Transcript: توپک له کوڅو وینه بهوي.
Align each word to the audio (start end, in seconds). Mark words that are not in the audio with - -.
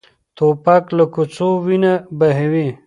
توپک 0.35 0.83
له 0.97 1.05
کوڅو 1.13 1.49
وینه 1.65 1.93
بهوي. 2.19 2.67